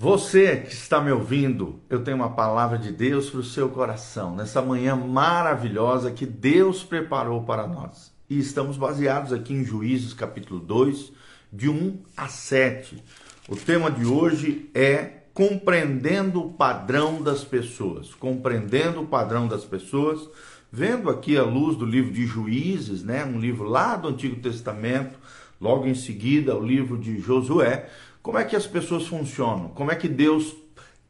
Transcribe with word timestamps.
Você 0.00 0.58
que 0.58 0.72
está 0.72 1.00
me 1.00 1.10
ouvindo, 1.10 1.80
eu 1.90 2.04
tenho 2.04 2.18
uma 2.18 2.30
palavra 2.30 2.78
de 2.78 2.92
Deus 2.92 3.30
para 3.30 3.40
o 3.40 3.44
seu 3.44 3.68
coração, 3.68 4.36
nessa 4.36 4.62
manhã 4.62 4.94
maravilhosa 4.94 6.12
que 6.12 6.24
Deus 6.24 6.84
preparou 6.84 7.42
para 7.42 7.66
nós. 7.66 8.14
E 8.30 8.38
estamos 8.38 8.76
baseados 8.76 9.32
aqui 9.32 9.52
em 9.52 9.64
Juízes 9.64 10.14
capítulo 10.14 10.60
2, 10.60 11.12
de 11.52 11.68
1 11.68 11.98
a 12.16 12.28
7. 12.28 13.02
O 13.48 13.56
tema 13.56 13.90
de 13.90 14.06
hoje 14.06 14.70
é 14.72 15.24
compreendendo 15.34 16.46
o 16.46 16.52
padrão 16.52 17.20
das 17.20 17.42
pessoas. 17.42 18.14
Compreendendo 18.14 19.00
o 19.00 19.06
padrão 19.06 19.48
das 19.48 19.64
pessoas, 19.64 20.30
vendo 20.70 21.10
aqui 21.10 21.36
a 21.36 21.42
luz 21.42 21.76
do 21.76 21.84
livro 21.84 22.12
de 22.12 22.24
Juízes, 22.24 23.02
né, 23.02 23.24
um 23.24 23.40
livro 23.40 23.64
lá 23.64 23.96
do 23.96 24.06
Antigo 24.06 24.36
Testamento, 24.36 25.18
logo 25.60 25.88
em 25.88 25.94
seguida 25.96 26.56
o 26.56 26.64
livro 26.64 26.96
de 26.96 27.18
Josué 27.18 27.88
como 28.28 28.36
é 28.36 28.44
que 28.44 28.54
as 28.54 28.66
pessoas 28.66 29.06
funcionam? 29.06 29.70
Como 29.70 29.90
é 29.90 29.94
que 29.94 30.06
Deus 30.06 30.54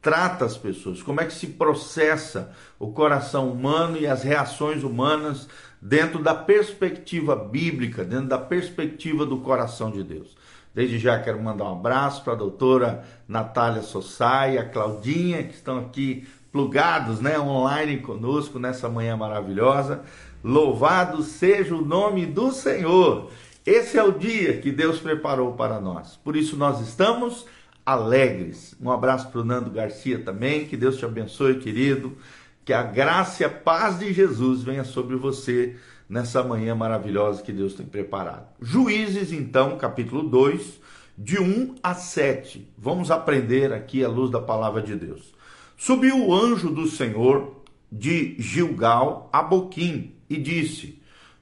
trata 0.01 0.45
as 0.45 0.55
pessoas? 0.55 1.03
Como 1.03 1.19
é 1.19 1.25
que 1.25 1.33
se 1.33 1.47
processa 1.47 2.55
o 2.79 2.93
coração 2.93 3.51
humano 3.51 3.97
e 3.97 4.07
as 4.07 4.23
reações 4.23 4.83
humanas 4.83 5.49
dentro 5.81 6.23
da 6.23 6.33
perspectiva 6.33 7.35
bíblica, 7.35 8.05
dentro 8.05 8.27
da 8.27 8.37
perspectiva 8.37 9.25
do 9.25 9.39
coração 9.39 9.91
de 9.91 10.01
Deus? 10.01 10.37
Desde 10.73 10.97
já 10.97 11.19
quero 11.19 11.43
mandar 11.43 11.65
um 11.65 11.73
abraço 11.73 12.23
para 12.23 12.31
a 12.31 12.37
doutora 12.37 13.03
Natália 13.27 13.81
Sossai, 13.81 14.57
a 14.57 14.63
Claudinha, 14.63 15.43
que 15.43 15.55
estão 15.55 15.77
aqui 15.77 16.25
plugados, 16.53 17.19
né, 17.19 17.37
online 17.37 17.97
conosco 17.97 18.59
nessa 18.59 18.87
manhã 18.87 19.17
maravilhosa. 19.17 20.03
Louvado 20.41 21.21
seja 21.21 21.75
o 21.75 21.83
nome 21.83 22.25
do 22.25 22.53
Senhor. 22.53 23.29
Esse 23.69 23.99
é 23.99 24.03
o 24.03 24.11
dia 24.11 24.57
que 24.57 24.71
Deus 24.71 24.97
preparou 24.97 25.53
para 25.53 25.79
nós. 25.79 26.19
Por 26.23 26.35
isso 26.35 26.57
nós 26.57 26.81
estamos 26.81 27.45
alegres. 27.85 28.75
Um 28.81 28.89
abraço 28.89 29.29
para 29.29 29.41
o 29.41 29.43
Nando 29.43 29.69
Garcia 29.69 30.17
também. 30.17 30.65
Que 30.65 30.75
Deus 30.75 30.97
te 30.97 31.05
abençoe, 31.05 31.59
querido. 31.59 32.17
Que 32.65 32.73
a 32.73 32.81
graça 32.81 33.43
e 33.43 33.45
a 33.45 33.49
paz 33.49 33.99
de 33.99 34.11
Jesus 34.11 34.63
venha 34.63 34.83
sobre 34.83 35.15
você 35.15 35.75
nessa 36.09 36.41
manhã 36.43 36.73
maravilhosa 36.73 37.43
que 37.43 37.51
Deus 37.51 37.75
tem 37.75 37.85
preparado. 37.85 38.47
Juízes, 38.59 39.31
então, 39.31 39.77
capítulo 39.77 40.23
2, 40.23 40.79
de 41.15 41.39
1 41.39 41.75
a 41.83 41.93
7. 41.93 42.73
Vamos 42.75 43.11
aprender 43.11 43.71
aqui 43.71 44.03
à 44.03 44.09
luz 44.09 44.31
da 44.31 44.41
palavra 44.41 44.81
de 44.81 44.95
Deus. 44.95 45.31
Subiu 45.77 46.25
o 46.25 46.33
anjo 46.33 46.71
do 46.71 46.87
Senhor 46.87 47.61
de 47.91 48.35
Gilgal 48.39 49.29
a 49.31 49.43
Boquim 49.43 50.15
e 50.27 50.37
disse: 50.37 50.98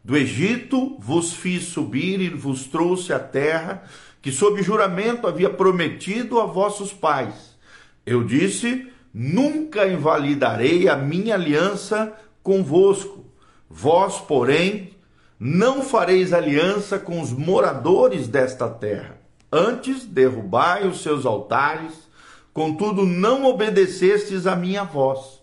do 0.07 0.15
Egito 0.15 0.95
vos 0.99 1.33
fiz 1.33 1.65
subir 1.65 2.21
e 2.21 2.29
vos 2.29 2.65
trouxe 2.65 3.11
a 3.11 3.19
terra 3.19 3.83
que, 4.21 4.31
sob 4.31 4.63
juramento, 4.63 5.27
havia 5.27 5.49
prometido 5.49 6.39
a 6.39 6.45
vossos 6.45 6.93
pais. 6.93 7.57
Eu 8.05 8.23
disse: 8.23 8.87
Nunca 9.13 9.85
invalidarei 9.85 10.87
a 10.87 10.95
minha 10.95 11.35
aliança 11.35 12.13
convosco. 12.41 13.25
Vós, 13.69 14.17
porém, 14.17 14.91
não 15.37 15.81
fareis 15.81 16.31
aliança 16.31 16.97
com 16.97 17.19
os 17.19 17.33
moradores 17.33 18.29
desta 18.29 18.69
terra. 18.69 19.17
Antes 19.51 20.05
derrubai 20.05 20.87
os 20.87 21.03
seus 21.03 21.25
altares, 21.25 22.07
contudo 22.53 23.05
não 23.05 23.43
obedecestes 23.43 24.47
à 24.47 24.55
minha 24.55 24.85
voz. 24.85 25.41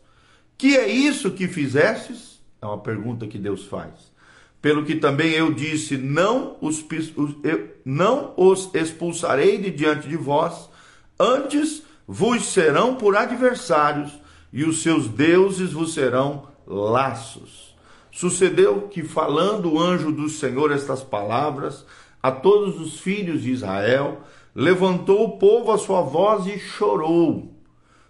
Que 0.56 0.74
é 0.74 0.88
isso 0.88 1.32
que 1.32 1.46
fizestes? 1.48 2.42
É 2.62 2.66
uma 2.66 2.78
pergunta 2.78 3.26
que 3.26 3.36
Deus 3.36 3.66
faz 3.66 4.13
pelo 4.64 4.82
que 4.82 4.94
também 4.94 5.32
eu 5.32 5.52
disse: 5.52 5.98
não 5.98 6.56
os, 6.58 6.82
eu, 7.42 7.68
não 7.84 8.32
os 8.34 8.74
expulsarei 8.74 9.58
de 9.58 9.70
diante 9.70 10.08
de 10.08 10.16
vós, 10.16 10.70
antes 11.20 11.82
vos 12.08 12.46
serão 12.46 12.94
por 12.94 13.14
adversários, 13.14 14.10
e 14.50 14.64
os 14.64 14.82
seus 14.82 15.06
deuses 15.06 15.74
vos 15.74 15.92
serão 15.92 16.48
laços. 16.66 17.76
Sucedeu 18.10 18.88
que, 18.88 19.03
falando 19.03 19.70
o 19.70 19.78
anjo 19.78 20.10
do 20.10 20.30
Senhor 20.30 20.72
estas 20.72 21.03
palavras 21.03 21.84
a 22.22 22.32
todos 22.32 22.80
os 22.80 22.98
filhos 22.98 23.42
de 23.42 23.50
Israel, 23.50 24.22
levantou 24.54 25.24
o 25.24 25.36
povo 25.36 25.72
a 25.72 25.76
sua 25.76 26.00
voz 26.00 26.47
e 26.47 26.58
chorou. 26.58 27.54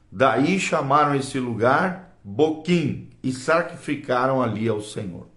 Daí 0.08 0.60
chamaram 0.60 1.16
esse 1.16 1.40
lugar 1.40 2.16
Boquim 2.22 3.10
e 3.24 3.32
sacrificaram 3.32 4.40
ali 4.40 4.68
ao 4.68 4.80
Senhor. 4.80 5.33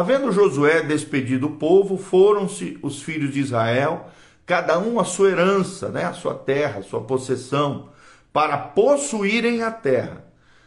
Havendo 0.00 0.32
Josué 0.32 0.82
despedido 0.82 1.48
o 1.48 1.56
povo, 1.56 1.98
foram-se 1.98 2.78
os 2.80 3.02
filhos 3.02 3.34
de 3.34 3.40
Israel, 3.40 4.08
cada 4.46 4.78
um 4.78 4.98
a 4.98 5.04
sua 5.04 5.28
herança, 5.28 5.90
né, 5.90 6.04
a 6.04 6.14
sua 6.14 6.32
terra, 6.32 6.78
a 6.80 6.82
sua 6.82 7.02
possessão, 7.02 7.90
para 8.32 8.56
possuírem 8.56 9.62
a 9.62 9.70
terra. 9.70 10.24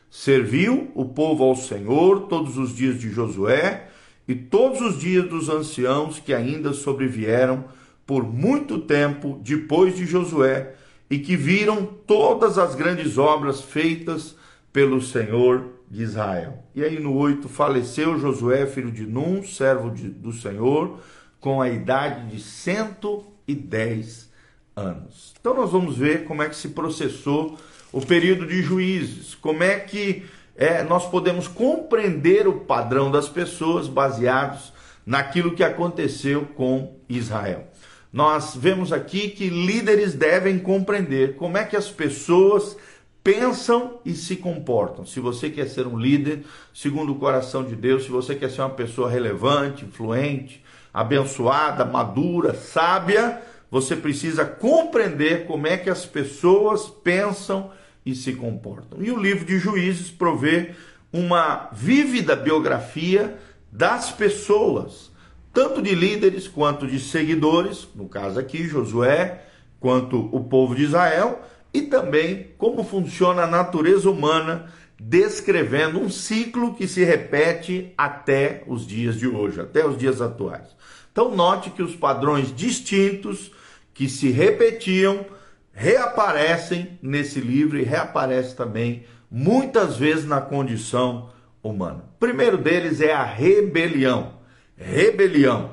Serviu 0.07 0.91
o 0.94 1.05
povo 1.05 1.45
ao 1.45 1.55
Senhor 1.55 2.27
todos 2.27 2.59
os 2.59 2.75
dias 2.75 2.99
de 2.99 3.09
Josué 3.09 3.88
e 4.27 4.35
todos 4.35 4.81
os 4.81 4.99
dias 4.99 5.27
dos 5.27 5.50
anciãos 5.50 6.19
que 6.19 6.31
ainda 6.31 6.71
sobrevieram 6.71 7.65
por 8.05 8.23
muito 8.23 8.77
tempo 8.77 9.41
depois 9.41 9.95
de 9.95 10.05
Josué 10.05 10.75
e 11.09 11.17
que 11.17 11.35
viram 11.35 11.88
todas 12.05 12.59
as 12.59 12.75
grandes 12.75 13.17
obras 13.17 13.61
feitas 13.61 14.35
pelo 14.71 15.01
Senhor 15.01 15.72
de 15.93 16.01
Israel. 16.01 16.57
E 16.73 16.83
aí 16.83 16.99
no 16.99 17.15
8, 17.15 17.47
faleceu 17.47 18.17
Josué, 18.17 18.65
filho 18.65 18.91
de 18.91 19.05
Num, 19.05 19.43
servo 19.43 19.91
de, 19.91 20.09
do 20.09 20.33
Senhor, 20.33 20.99
com 21.39 21.61
a 21.61 21.69
idade 21.69 22.31
de 22.31 22.41
110 22.41 24.31
anos. 24.75 25.35
Então 25.39 25.53
nós 25.53 25.71
vamos 25.71 25.95
ver 25.95 26.25
como 26.25 26.41
é 26.41 26.49
que 26.49 26.55
se 26.55 26.69
processou 26.69 27.59
o 27.91 28.03
período 28.03 28.47
de 28.47 28.63
juízes, 28.63 29.35
como 29.35 29.61
é 29.61 29.79
que 29.79 30.25
é, 30.55 30.81
nós 30.81 31.07
podemos 31.07 31.47
compreender 31.47 32.47
o 32.47 32.61
padrão 32.61 33.11
das 33.11 33.29
pessoas 33.29 33.87
baseados 33.87 34.73
naquilo 35.05 35.53
que 35.53 35.63
aconteceu 35.63 36.47
com 36.55 36.97
Israel. 37.07 37.67
Nós 38.11 38.55
vemos 38.55 38.91
aqui 38.91 39.29
que 39.29 39.47
líderes 39.47 40.15
devem 40.15 40.57
compreender 40.57 41.35
como 41.35 41.55
é 41.55 41.63
que 41.63 41.75
as 41.75 41.89
pessoas 41.89 42.75
pensam 43.23 44.00
e 44.03 44.13
se 44.13 44.35
comportam. 44.35 45.06
Se 45.06 45.19
você 45.19 45.50
quer 45.50 45.67
ser 45.67 45.88
um 45.88 45.97
líder 45.97 46.44
segundo 46.73 47.13
o 47.13 47.19
coração 47.19 47.63
de 47.63 47.75
Deus, 47.75 48.03
se 48.03 48.09
você 48.09 48.35
quer 48.35 48.50
ser 48.50 48.61
uma 48.61 48.69
pessoa 48.72 49.09
relevante, 49.09 49.85
influente, 49.85 50.63
abençoada, 50.94 51.85
madura, 51.85 52.53
sábia, 52.53 53.41
você 53.72 53.95
precisa 53.95 54.45
compreender 54.45 55.45
como 55.45 55.66
é 55.66 55.78
que 55.78 55.89
as 55.89 56.06
pessoas 56.06 56.88
pensam 56.88 57.72
e 58.06 58.13
se 58.13 58.33
comportam. 58.33 59.01
E 59.01 59.09
o 59.09 59.17
livro 59.17 59.45
de 59.45 59.57
Juízes 59.57 60.12
provê 60.12 60.72
uma 61.12 61.69
vívida 61.72 62.35
biografia 62.35 63.38
das 63.72 64.12
pessoas, 64.12 65.12
tanto 65.53 65.81
de 65.81 65.95
líderes 65.95 66.47
quanto 66.47 66.85
de 66.85 67.00
seguidores, 67.00 67.88
no 67.95 68.07
caso 68.09 68.39
aqui 68.39 68.67
Josué, 68.67 69.44
quanto 69.79 70.29
o 70.35 70.44
povo 70.44 70.75
de 70.75 70.83
Israel, 70.83 71.41
e 71.73 71.81
também 71.81 72.51
como 72.57 72.84
funciona 72.84 73.44
a 73.44 73.47
natureza 73.47 74.09
humana, 74.09 74.72
descrevendo 75.00 76.00
um 76.00 76.09
ciclo 76.09 76.75
que 76.75 76.88
se 76.88 77.03
repete 77.03 77.91
até 77.97 78.63
os 78.67 78.85
dias 78.85 79.17
de 79.17 79.28
hoje, 79.28 79.59
até 79.59 79.85
os 79.85 79.97
dias 79.97 80.22
atuais. 80.22 80.67
Então, 81.12 81.35
note 81.35 81.72
que 81.72 81.81
os 81.81 81.95
padrões 81.95 82.56
distintos 82.56 83.51
que 83.94 84.07
se 84.07 84.29
repetiam 84.29 85.25
reaparecem 85.73 87.00
nesse 87.01 87.39
livro 87.39 87.78
e 87.78 87.83
reaparecem 87.83 88.56
também 88.56 89.03
muitas 89.29 89.97
vezes 89.97 90.25
na 90.25 90.39
condição 90.39 91.29
humana. 91.63 92.03
O 92.16 92.19
primeiro 92.19 92.57
deles 92.57 93.01
é 93.01 93.13
a 93.13 93.23
rebelião. 93.23 94.35
Rebelião. 94.78 95.72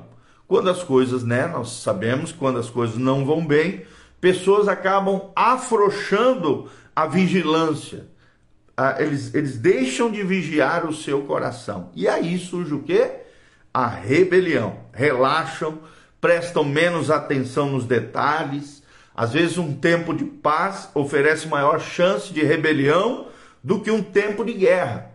Quando 0.48 0.70
as 0.70 0.82
coisas, 0.82 1.22
né, 1.22 1.46
nós 1.46 1.70
sabemos 1.82 2.32
quando 2.32 2.58
as 2.58 2.70
coisas 2.70 2.96
não 2.96 3.24
vão 3.24 3.46
bem, 3.46 3.82
pessoas 4.20 4.68
acabam 4.68 5.30
afrouxando 5.34 6.70
a 6.94 7.06
vigilância. 7.06 8.06
Ah, 8.76 8.96
eles, 8.98 9.34
eles 9.34 9.58
deixam 9.58 10.10
de 10.10 10.22
vigiar 10.22 10.86
o 10.86 10.94
seu 10.94 11.22
coração. 11.22 11.90
E 11.94 12.08
aí 12.08 12.38
surge 12.38 12.74
o 12.74 12.82
que? 12.82 13.10
A 13.72 13.86
rebelião. 13.86 14.78
Relaxam, 14.92 15.78
prestam 16.20 16.64
menos 16.64 17.10
atenção 17.10 17.70
nos 17.70 17.84
detalhes. 17.84 18.82
Às 19.14 19.32
vezes, 19.32 19.58
um 19.58 19.74
tempo 19.74 20.14
de 20.14 20.24
paz 20.24 20.88
oferece 20.94 21.48
maior 21.48 21.80
chance 21.80 22.32
de 22.32 22.42
rebelião 22.42 23.28
do 23.62 23.80
que 23.80 23.90
um 23.90 24.02
tempo 24.02 24.44
de 24.44 24.54
guerra. 24.54 25.10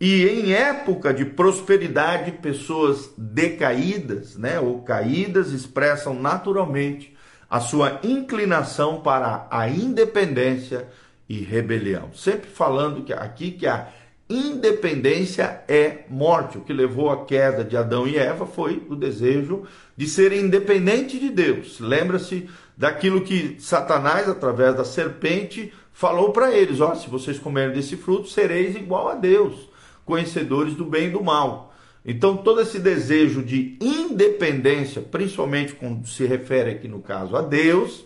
E 0.00 0.26
em 0.26 0.52
época 0.54 1.12
de 1.12 1.26
prosperidade, 1.26 2.32
pessoas 2.32 3.10
decaídas, 3.18 4.34
né, 4.34 4.58
ou 4.58 4.80
caídas, 4.80 5.52
expressam 5.52 6.14
naturalmente 6.14 7.14
a 7.50 7.58
sua 7.58 7.98
inclinação 8.04 9.00
para 9.00 9.48
a 9.50 9.68
independência 9.68 10.86
e 11.28 11.40
rebelião. 11.40 12.10
Sempre 12.14 12.48
falando 12.48 13.02
que 13.02 13.12
aqui 13.12 13.50
que 13.50 13.66
a 13.66 13.88
independência 14.28 15.62
é 15.66 16.04
morte. 16.08 16.58
O 16.58 16.60
que 16.60 16.72
levou 16.72 17.10
à 17.10 17.24
queda 17.24 17.64
de 17.64 17.76
Adão 17.76 18.06
e 18.06 18.16
Eva 18.16 18.46
foi 18.46 18.86
o 18.88 18.94
desejo 18.94 19.64
de 19.96 20.06
serem 20.06 20.42
independentes 20.42 21.18
de 21.18 21.28
Deus. 21.28 21.80
Lembra-se 21.80 22.48
daquilo 22.76 23.22
que 23.22 23.56
Satanás, 23.58 24.28
através 24.28 24.76
da 24.76 24.84
serpente, 24.84 25.72
falou 25.92 26.32
para 26.32 26.52
eles: 26.52 26.80
ó, 26.80 26.94
se 26.94 27.10
vocês 27.10 27.38
comerem 27.38 27.74
desse 27.74 27.96
fruto, 27.96 28.28
sereis 28.28 28.76
igual 28.76 29.08
a 29.08 29.14
Deus, 29.16 29.68
conhecedores 30.04 30.74
do 30.74 30.84
bem 30.84 31.08
e 31.08 31.10
do 31.10 31.22
mal. 31.22 31.69
Então, 32.04 32.36
todo 32.36 32.60
esse 32.60 32.78
desejo 32.78 33.42
de 33.42 33.76
independência, 33.80 35.02
principalmente 35.02 35.74
quando 35.74 36.06
se 36.06 36.24
refere 36.24 36.70
aqui 36.70 36.88
no 36.88 37.00
caso 37.00 37.36
a 37.36 37.42
Deus, 37.42 38.04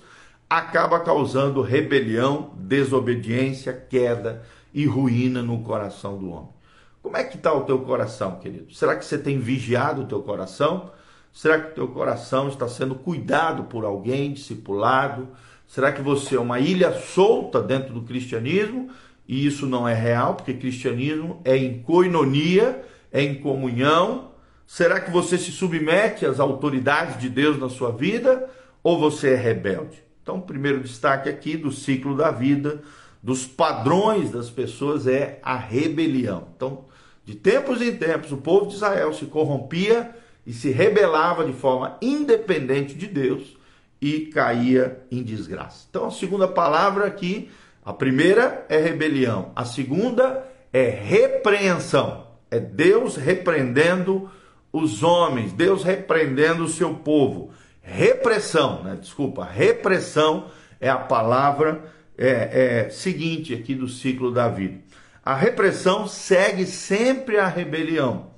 acaba 0.50 1.00
causando 1.00 1.62
rebelião, 1.62 2.52
desobediência, 2.56 3.73
queda 3.73 4.43
e 4.73 4.85
ruína 4.85 5.43
no 5.43 5.62
coração 5.62 6.19
do 6.19 6.31
homem. 6.31 6.55
Como 7.02 7.17
é 7.17 7.23
que 7.23 7.37
está 7.37 7.52
o 7.52 7.64
teu 7.64 7.81
coração, 7.81 8.37
querido? 8.41 8.73
Será 8.75 8.96
que 8.96 9.05
você 9.05 9.19
tem 9.19 9.38
vigiado 9.38 10.02
o 10.02 10.06
teu 10.06 10.23
coração? 10.23 10.91
Será 11.32 11.61
que 11.61 11.73
o 11.73 11.75
teu 11.75 11.88
coração 11.88 12.49
está 12.49 12.67
sendo 12.67 12.94
cuidado 12.94 13.64
por 13.64 13.85
alguém, 13.85 14.32
discipulado? 14.32 15.29
Será 15.67 15.93
que 15.93 16.00
você 16.00 16.37
é 16.37 16.41
uma 16.41 16.61
ilha 16.61 16.93
solta 16.93 17.61
dentro 17.61 17.93
do 17.93 18.02
cristianismo? 18.02 18.91
E 19.26 19.46
isso 19.46 19.67
não 19.67 19.88
é 19.88 19.94
real, 19.94 20.35
porque 20.35 20.55
cristianismo 20.55 21.41
é 21.44 21.56
em 21.56 21.82
coinonia, 21.82 22.85
em 23.14 23.37
comunhão. 23.37 24.32
Será 24.66 24.99
que 24.99 25.11
você 25.11 25.38
se 25.38 25.52
submete 25.52 26.26
às 26.26 26.40
autoridades 26.40 27.19
de 27.20 27.28
Deus 27.28 27.58
na 27.58 27.69
sua 27.69 27.93
vida 27.93 28.50
ou 28.82 28.99
você 28.99 29.31
é 29.31 29.37
rebelde? 29.37 30.02
Então, 30.20 30.38
o 30.38 30.43
primeiro 30.43 30.81
destaque 30.81 31.28
aqui 31.28 31.56
do 31.56 31.70
ciclo 31.70 32.16
da 32.16 32.31
vida, 32.31 32.82
dos 33.22 33.46
padrões 33.46 34.31
das 34.31 34.50
pessoas 34.50 35.06
é 35.06 35.38
a 35.43 35.56
rebelião. 35.56 36.49
Então, 36.56 36.87
de 37.25 37.34
tempos 37.34 37.81
em 37.81 37.94
tempos, 37.94 38.32
o 38.32 38.38
povo 38.38 38.66
de 38.66 38.75
Israel 38.75 39.12
se 39.12 39.26
corrompia 39.26 40.10
e 40.46 40.52
se 40.52 40.70
rebelava 40.70 41.44
de 41.44 41.52
forma 41.52 41.96
independente 42.02 42.94
de 42.94 43.06
Deus 43.06 43.56
e 44.00 44.26
caía 44.26 45.02
em 45.10 45.22
desgraça. 45.22 45.87
Então, 45.88 46.06
a 46.06 46.10
segunda 46.10 46.49
palavra 46.49 47.06
aqui, 47.06 47.50
a 47.84 47.93
primeira 47.93 48.67
é 48.69 48.78
rebelião, 48.78 49.52
a 49.55 49.64
segunda 49.64 50.46
é 50.72 50.88
repreensão. 50.88 52.24
É 52.55 52.61
Deus 52.61 53.17
repreendendo 53.17 54.31
os 54.73 55.03
homens, 55.03 55.53
Deus 55.53 55.83
repreendendo 55.83 56.62
o 56.62 56.69
seu 56.69 56.95
povo. 56.95 57.51
Repressão, 57.83 58.85
né? 58.85 58.97
desculpa, 59.01 59.45
repressão 59.45 60.47
é 60.81 60.89
a 60.89 60.97
palavra 60.97 61.93
é, 62.17 62.85
é, 62.87 62.91
seguinte 62.91 63.53
aqui 63.53 63.75
do 63.75 63.89
ciclo 63.89 64.31
da 64.31 64.49
vida. 64.49 64.79
A 65.25 65.35
repressão 65.35 66.06
segue 66.06 66.65
sempre 66.65 67.39
a 67.39 67.49
rebelião. 67.49 68.31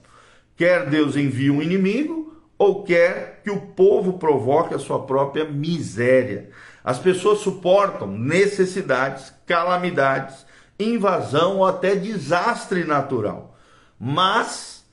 Quer 0.56 0.88
Deus 0.88 1.14
envie 1.14 1.50
um 1.50 1.60
inimigo, 1.60 2.34
ou 2.56 2.84
quer 2.84 3.42
que 3.44 3.50
o 3.50 3.60
povo 3.60 4.14
provoque 4.14 4.72
a 4.72 4.78
sua 4.78 5.04
própria 5.04 5.44
miséria. 5.44 6.48
As 6.82 6.98
pessoas 6.98 7.40
suportam 7.40 8.08
necessidades, 8.08 9.30
calamidades, 9.44 10.46
invasão 10.80 11.58
ou 11.58 11.66
até 11.66 11.94
desastre 11.94 12.82
natural. 12.84 13.55
Mas, 13.98 14.84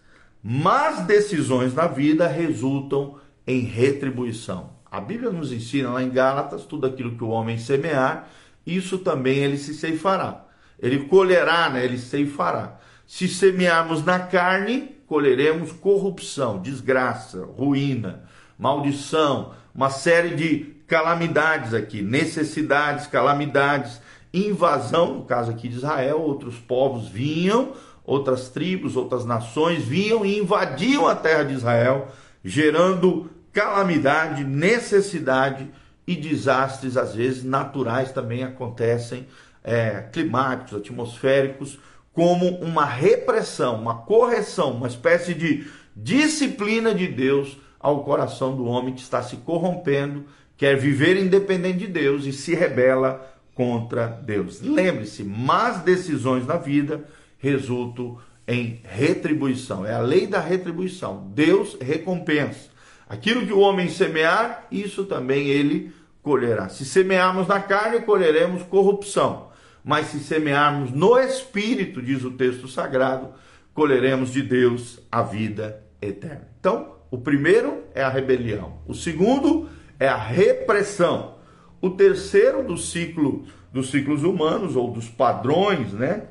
más 0.42 1.06
decisões 1.06 1.74
na 1.74 1.88
vida 1.88 2.28
resultam 2.28 3.18
em 3.46 3.62
retribuição. 3.62 4.72
A 4.90 5.02
Bíblia 5.02 5.32
nos 5.32 5.52
ensina 5.52 5.90
lá 5.92 6.04
em 6.04 6.10
Gálatas, 6.10 6.66
tudo 6.66 6.86
aquilo 6.86 7.18
que 7.18 7.24
o 7.24 7.30
homem 7.30 7.58
semear, 7.58 8.30
isso 8.66 9.00
também 9.00 9.40
ele 9.40 9.58
se 9.58 9.74
ceifará. 9.74 10.46
Ele 10.80 11.06
colherá, 11.06 11.70
né? 11.70 11.84
ele 11.84 11.98
ceifará. 11.98 12.80
Se 13.06 13.28
semearmos 13.28 14.04
na 14.06 14.20
carne, 14.20 14.96
colheremos 15.08 15.72
corrupção, 15.72 16.62
desgraça, 16.62 17.46
ruína, 17.46 18.24
maldição, 18.58 19.54
uma 19.74 19.90
série 19.90 20.36
de 20.36 20.74
calamidades 20.88 21.74
aqui, 21.74 22.02
necessidades, 22.02 23.08
calamidades, 23.08 24.00
invasão, 24.34 25.16
no 25.16 25.26
caso 25.26 25.52
aqui 25.52 25.68
de 25.68 25.78
Israel, 25.78 26.22
outros 26.22 26.58
povos 26.58 27.08
vinham, 27.08 27.74
outras 28.06 28.50
tribos, 28.50 28.96
outras 28.96 29.26
nações 29.26 29.84
vinham 29.84 30.26
e 30.26 30.40
invadiam 30.40 31.08
a 31.08 31.16
terra 31.16 31.44
de 31.44 31.54
Israel, 31.54 32.10
gerando 32.44 33.30
calamidade, 33.52 34.44
necessidade 34.44 35.70
e 36.06 36.16
desastres, 36.16 36.98
às 36.98 37.16
vezes 37.16 37.44
naturais 37.44 38.12
também 38.12 38.44
acontecem, 38.44 39.28
é, 39.64 40.02
climáticos, 40.12 40.78
atmosféricos, 40.80 41.80
como 42.12 42.48
uma 42.58 42.86
repressão, 42.86 43.76
uma 43.82 43.96
correção, 44.00 44.72
uma 44.72 44.88
espécie 44.88 45.34
de 45.34 45.66
disciplina 45.96 46.94
de 46.94 47.08
Deus 47.08 47.58
ao 47.80 48.04
coração 48.04 48.56
do 48.56 48.66
homem 48.66 48.94
que 48.94 49.02
está 49.02 49.22
se 49.22 49.38
corrompendo, 49.38 50.26
quer 50.58 50.78
viver 50.78 51.18
independente 51.18 51.80
de 51.80 51.88
Deus 51.88 52.26
e 52.26 52.34
se 52.34 52.54
rebela 52.54 53.34
contra 53.56 54.08
Deus. 54.08 54.62
Lembre-se, 54.62 55.24
más 55.24 55.80
decisões 55.80 56.46
na 56.46 56.58
vida 56.58 57.04
resultam 57.44 58.18
em 58.48 58.80
retribuição. 58.86 59.86
É 59.86 59.94
a 59.94 60.00
lei 60.00 60.26
da 60.26 60.40
retribuição. 60.40 61.30
Deus 61.36 61.78
recompensa. 61.80 62.70
Aquilo 63.08 63.46
que 63.46 63.52
o 63.52 63.60
homem 63.60 63.90
semear, 63.90 64.66
isso 64.72 65.04
também 65.04 65.50
ele 65.50 65.92
colherá. 66.22 66.70
Se 66.70 66.86
semearmos 66.86 67.46
na 67.46 67.60
carne, 67.60 68.00
colheremos 68.00 68.64
corrupção. 68.64 69.50
Mas 69.84 70.08
se 70.08 70.20
semearmos 70.20 70.92
no 70.92 71.20
espírito, 71.20 72.02
diz 72.02 72.24
o 72.24 72.32
texto 72.32 72.70
sagrado, 72.70 73.34
colheremos 73.74 74.32
de 74.32 74.42
Deus 74.42 75.02
a 75.12 75.22
vida 75.22 75.84
eterna. 76.02 76.48
Então, 76.58 76.96
o 77.12 77.18
primeiro 77.18 77.84
é 77.94 78.02
a 78.02 78.10
rebelião. 78.10 78.80
O 78.88 78.94
segundo 78.94 79.68
é 80.00 80.08
a 80.08 80.16
repressão. 80.16 81.36
O 81.82 81.90
terceiro 81.90 82.64
do 82.64 82.78
ciclo 82.78 83.46
dos 83.74 83.90
ciclos 83.90 84.24
humanos 84.24 84.76
ou 84.76 84.92
dos 84.92 85.10
padrões, 85.10 85.92
né? 85.92 86.28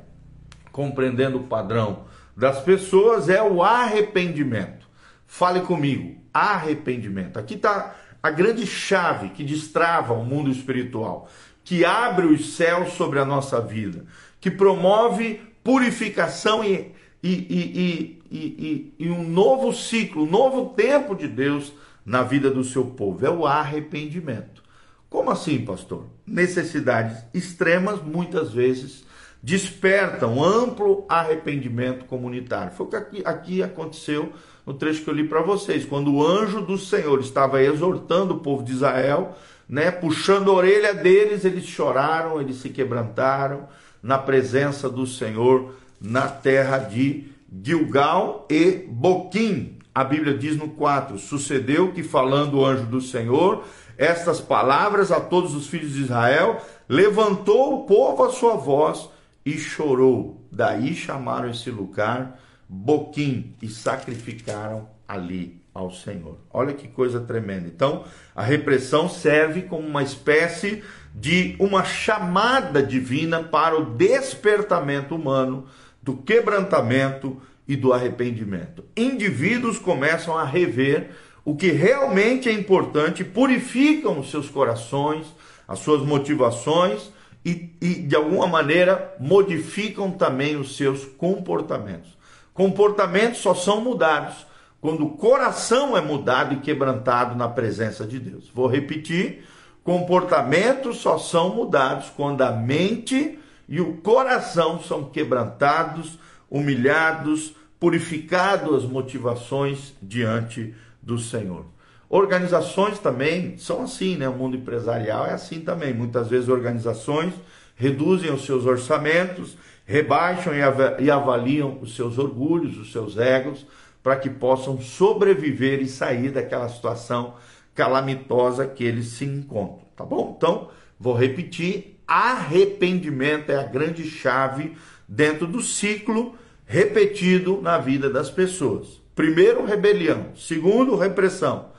Compreendendo 0.73 1.39
o 1.39 1.45
padrão 1.45 2.05
das 2.37 2.61
pessoas 2.61 3.29
é 3.29 3.43
o 3.43 3.63
arrependimento. 3.63 4.89
Fale 5.27 5.61
comigo, 5.61 6.17
arrependimento. 6.33 7.39
Aqui 7.39 7.55
está 7.55 7.95
a 8.23 8.31
grande 8.31 8.67
chave 8.67 9.31
que 9.31 9.45
destrava 9.45 10.15
o 10.15 10.25
mundo 10.25 10.51
espiritual, 10.51 11.29
que 11.65 11.85
abre 11.85 12.27
os 12.27 12.55
céus 12.55 12.93
sobre 12.95 13.19
a 13.19 13.25
nossa 13.25 13.61
vida, 13.61 14.05
que 14.41 14.51
promove 14.51 15.41
purificação 15.63 16.65
e, 16.65 16.93
e, 17.23 18.21
e, 18.31 18.95
e, 18.99 19.11
um 19.11 19.23
novo 19.23 19.73
ciclo, 19.73 20.25
um 20.25 20.31
novo 20.31 20.71
tempo 20.71 21.15
de 21.15 21.29
Deus 21.29 21.73
na 22.05 22.23
vida 22.23 22.51
do 22.51 22.65
seu 22.65 22.87
povo. 22.87 23.25
É 23.25 23.31
o 23.31 23.47
arrependimento. 23.47 24.63
Como 25.09 25.31
assim, 25.31 25.65
pastor? 25.65 26.07
Necessidades 26.27 27.25
extremas, 27.35 28.03
muitas 28.03 28.53
vezes, 28.53 29.05
despertam 29.43 30.43
amplo 30.43 31.05
arrependimento 31.09 32.05
comunitário. 32.05 32.73
Foi 32.73 32.87
o 32.87 32.89
que 32.89 32.97
aqui, 32.97 33.23
aqui 33.25 33.63
aconteceu 33.63 34.33
no 34.65 34.75
trecho 34.75 35.03
que 35.03 35.11
eu 35.11 35.15
li 35.15 35.27
para 35.27 35.43
vocês, 35.43 35.85
quando 35.85 36.15
o 36.15 36.25
anjo 36.25 36.61
do 36.61 36.79
Senhor 36.79 37.19
estava 37.21 37.61
exortando 37.61 38.35
o 38.35 38.39
povo 38.39 38.63
de 38.63 38.71
Israel, 38.71 39.37
né, 39.69 39.91
puxando 39.91 40.51
a 40.51 40.55
orelha 40.55 40.95
deles, 40.95 41.45
eles 41.45 41.65
choraram, 41.65 42.41
eles 42.41 42.57
se 42.57 42.69
quebrantaram 42.69 43.67
na 44.01 44.19
presença 44.19 44.89
do 44.89 45.07
Senhor 45.07 45.75
na 46.01 46.29
terra 46.29 46.79
de 46.79 47.33
Gilgal 47.65 48.47
e 48.49 48.87
Boquim. 48.89 49.79
A 49.95 50.05
Bíblia 50.05 50.37
diz 50.37 50.57
no 50.57 50.69
4: 50.69 51.19
Sucedeu 51.19 51.93
que, 51.93 52.03
falando 52.03 52.59
o 52.59 52.65
anjo 52.65 52.87
do 52.87 53.01
Senhor, 53.01 53.65
estas 53.99 54.41
palavras 54.41 55.11
a 55.11 55.21
todos 55.21 55.55
os 55.55 55.67
filhos 55.67 55.95
de 55.95 56.03
Israel, 56.03 56.61
levantou 56.89 57.75
o 57.75 57.85
povo 57.85 58.25
a 58.25 58.31
sua 58.31 58.55
voz 58.55 59.09
e 59.45 59.59
chorou. 59.59 60.47
Daí 60.51 60.95
chamaram 60.95 61.51
esse 61.51 61.71
lugar 61.71 62.39
Boquim 62.69 63.55
e 63.61 63.69
sacrificaram 63.69 64.89
ali 65.07 65.61
ao 65.75 65.91
Senhor. 65.91 66.39
Olha 66.51 66.73
que 66.73 66.89
coisa 66.89 67.21
tremenda. 67.21 67.67
Então, 67.67 68.05
a 68.35 68.43
repressão 68.43 69.09
serve 69.09 69.63
como 69.63 69.87
uma 69.87 70.03
espécie 70.03 70.83
de 71.15 71.55
uma 71.59 71.85
chamada 71.85 72.83
divina 72.83 73.43
para 73.43 73.79
o 73.79 73.85
despertamento 73.85 75.15
humano 75.15 75.67
do 76.03 76.17
quebrantamento 76.17 77.41
e 77.67 77.77
do 77.77 77.93
arrependimento. 77.93 78.85
Indivíduos 78.97 79.79
começam 79.79 80.37
a 80.37 80.45
rever 80.45 81.11
o 81.45 81.57
que 81.57 81.71
realmente 81.71 82.49
é 82.49 82.53
importante, 82.53 83.25
purificam 83.25 84.19
os 84.19 84.31
seus 84.31 84.49
corações, 84.49 85.27
as 85.67 85.79
suas 85.79 86.03
motivações 86.03 87.11
e, 87.45 87.75
e 87.81 87.95
de 87.95 88.15
alguma 88.15 88.47
maneira 88.47 89.15
modificam 89.19 90.11
também 90.11 90.57
os 90.57 90.77
seus 90.77 91.05
comportamentos. 91.05 92.17
Comportamentos 92.55 93.39
só 93.39 93.55
são 93.55 93.81
mudados 93.81 94.47
quando 94.81 95.05
o 95.05 95.11
coração 95.11 95.97
é 95.97 96.01
mudado 96.01 96.55
e 96.55 96.61
quebrantado 96.61 97.37
na 97.37 97.49
presença 97.49 98.07
de 98.07 98.19
Deus. 98.19 98.51
Vou 98.53 98.67
repetir: 98.67 99.45
comportamentos 99.83 100.99
só 100.99 101.19
são 101.19 101.55
mudados 101.55 102.11
quando 102.11 102.43
a 102.43 102.53
mente 102.53 103.39
e 103.69 103.81
o 103.81 103.97
coração 103.99 104.81
são 104.83 105.05
quebrantados, 105.05 106.19
humilhados, 106.51 107.55
purificados 107.81 108.85
as 108.85 108.91
motivações 108.91 109.95
diante 110.03 110.75
do 111.01 111.19
Senhor. 111.19 111.65
Organizações 112.15 112.99
também 112.99 113.57
são 113.57 113.85
assim, 113.85 114.17
né? 114.17 114.29
O 114.29 114.35
mundo 114.35 114.55
empresarial 114.55 115.25
é 115.25 115.33
assim 115.33 115.61
também. 115.61 115.95
Muitas 115.95 116.29
vezes 116.29 116.47
organizações 116.47 117.33
reduzem 117.75 118.31
os 118.31 118.45
seus 118.45 118.67
orçamentos, 118.67 119.57
rebaixam 119.87 120.53
e 120.99 121.11
avaliam 121.11 121.79
os 121.81 121.97
seus 121.97 122.19
orgulhos, 122.19 122.77
os 122.77 122.93
seus 122.93 123.17
egos, 123.17 123.67
para 124.03 124.17
que 124.17 124.29
possam 124.29 124.79
sobreviver 124.79 125.81
e 125.81 125.89
sair 125.89 126.31
daquela 126.31 126.69
situação 126.69 127.33
calamitosa 127.75 128.67
que 128.67 128.85
eles 128.85 129.07
se 129.07 129.25
encontram, 129.25 129.87
tá 129.97 130.05
bom? 130.05 130.35
Então, 130.37 130.69
vou 131.01 131.15
repetir: 131.15 131.99
arrependimento 132.07 133.49
é 133.49 133.57
a 133.57 133.63
grande 133.63 134.05
chave 134.05 134.77
dentro 135.09 135.47
do 135.47 135.63
ciclo 135.63 136.35
repetido 136.67 137.59
na 137.63 137.79
vida 137.79 138.11
das 138.11 138.29
pessoas. 138.29 139.01
Primeiro, 139.15 139.65
rebelião. 139.65 140.27
Segundo, 140.37 140.95
repressão. 140.95 141.72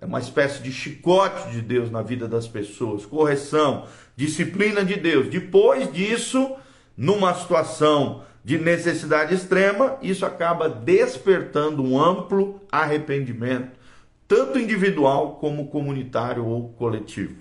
É 0.00 0.06
uma 0.06 0.18
espécie 0.18 0.62
de 0.62 0.72
chicote 0.72 1.50
de 1.50 1.60
Deus 1.60 1.90
na 1.90 2.00
vida 2.00 2.26
das 2.26 2.48
pessoas, 2.48 3.04
correção, 3.04 3.86
disciplina 4.16 4.82
de 4.84 4.96
Deus. 4.96 5.28
Depois 5.28 5.92
disso, 5.92 6.56
numa 6.96 7.34
situação 7.34 8.22
de 8.42 8.56
necessidade 8.58 9.34
extrema, 9.34 9.98
isso 10.00 10.24
acaba 10.24 10.68
despertando 10.68 11.82
um 11.82 12.02
amplo 12.02 12.60
arrependimento, 12.72 13.72
tanto 14.26 14.58
individual 14.58 15.36
como 15.36 15.68
comunitário 15.68 16.46
ou 16.46 16.70
coletivo. 16.70 17.36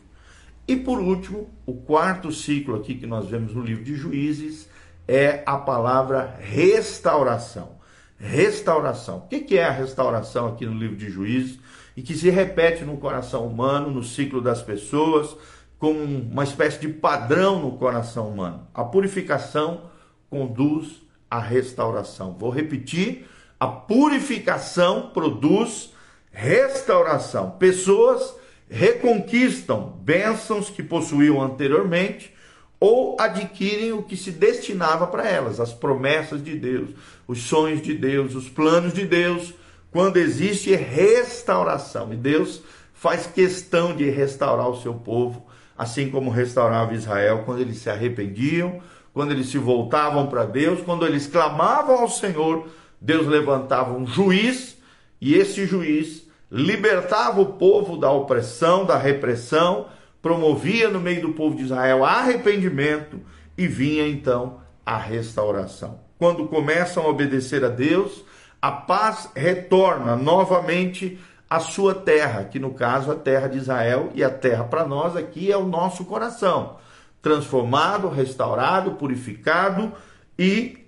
E 0.68 0.76
por 0.76 1.00
último, 1.00 1.50
o 1.66 1.74
quarto 1.74 2.32
ciclo 2.32 2.76
aqui 2.76 2.96
que 2.96 3.08
nós 3.08 3.28
vemos 3.28 3.54
no 3.56 3.64
livro 3.64 3.84
de 3.84 3.96
Juízes 3.96 4.70
é 5.08 5.42
a 5.46 5.58
palavra 5.58 6.36
restauração. 6.40 7.80
Restauração. 8.18 9.20
O 9.20 9.22
que 9.22 9.58
é 9.58 9.64
a 9.64 9.72
restauração 9.72 10.48
aqui 10.48 10.66
no 10.66 10.78
livro 10.78 10.98
de 10.98 11.10
Juízes? 11.10 11.58
E 12.00 12.02
que 12.02 12.16
se 12.16 12.30
repete 12.30 12.86
no 12.86 12.96
coração 12.96 13.46
humano, 13.46 13.92
no 13.92 14.06
ciclo 14.06 14.40
das 14.40 14.62
pessoas, 14.62 15.36
como 15.78 16.00
uma 16.00 16.46
espécie 16.46 16.80
de 16.80 16.88
padrão 16.88 17.62
no 17.62 17.74
coração 17.74 18.30
humano. 18.30 18.66
A 18.74 18.86
purificação 18.86 19.82
conduz 20.30 21.02
à 21.30 21.42
restauração. 21.42 22.38
Vou 22.40 22.52
repetir: 22.52 23.28
a 23.60 23.68
purificação 23.68 25.10
produz 25.14 25.94
restauração. 26.32 27.52
Pessoas 27.60 28.34
reconquistam 28.70 30.00
bênçãos 30.02 30.70
que 30.70 30.82
possuíam 30.82 31.42
anteriormente 31.42 32.34
ou 32.80 33.18
adquirem 33.20 33.92
o 33.92 34.04
que 34.04 34.16
se 34.16 34.32
destinava 34.32 35.06
para 35.06 35.28
elas, 35.28 35.60
as 35.60 35.74
promessas 35.74 36.42
de 36.42 36.56
Deus, 36.56 36.92
os 37.28 37.42
sonhos 37.42 37.82
de 37.82 37.94
Deus, 37.94 38.36
os 38.36 38.48
planos 38.48 38.94
de 38.94 39.04
Deus, 39.04 39.54
quando 39.92 40.18
existe 40.18 40.76
restauração. 40.76 42.14
E 42.14 42.16
Deus 42.16 42.62
faz 42.94 43.28
questão 43.28 43.96
de 43.96 44.10
restaurar 44.10 44.70
o 44.70 44.82
seu 44.82 44.94
povo, 44.94 45.46
assim 45.78 46.10
como 46.10 46.30
restaurava 46.30 46.94
Israel 46.94 47.44
quando 47.46 47.62
eles 47.62 47.78
se 47.78 47.90
arrependiam, 47.90 48.82
quando 49.14 49.32
eles 49.32 49.48
se 49.48 49.58
voltavam 49.58 50.28
para 50.28 50.46
Deus, 50.46 50.82
quando 50.82 51.06
eles 51.06 51.26
clamavam 51.26 52.00
ao 52.00 52.10
Senhor, 52.10 52.68
Deus 53.00 53.26
levantava 53.26 53.94
um 53.94 54.06
juiz 54.06 54.78
e 55.22 55.36
esse 55.36 55.66
juiz 55.66 56.28
libertava 56.52 57.40
o 57.42 57.54
povo 57.54 57.98
da 57.98 58.12
opressão, 58.12 58.86
da 58.86 58.98
repressão 58.98 59.88
promovia 60.22 60.90
no 60.90 61.00
meio 61.00 61.22
do 61.22 61.30
povo 61.34 61.56
de 61.56 61.64
Israel 61.64 62.04
arrependimento 62.04 63.20
e 63.58 63.68
vinha 63.68 64.08
então 64.08 64.62
a 64.86 64.98
restauração. 64.98 66.00
Quando 66.18 66.48
começam 66.48 67.04
a 67.04 67.10
obedecer 67.10 67.64
a 67.64 67.70
Deus, 67.70 68.24
a 68.62 68.72
paz 68.72 69.30
retorna 69.36 70.16
novamente 70.16 71.20
à 71.50 71.60
sua 71.60 71.96
terra, 71.96 72.44
que 72.44 72.60
no 72.60 72.74
caso 72.74 73.12
a 73.12 73.16
terra 73.16 73.48
de 73.48 73.58
Israel 73.58 74.12
e 74.14 74.24
a 74.24 74.30
terra 74.30 74.64
para 74.64 74.86
nós 74.86 75.16
aqui 75.16 75.52
é 75.52 75.58
o 75.58 75.66
nosso 75.66 76.06
coração, 76.06 76.78
transformado, 77.22 78.08
restaurado, 78.08 78.92
purificado 78.92 79.92
e, 80.38 80.86